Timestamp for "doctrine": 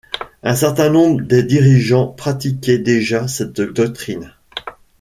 3.61-4.33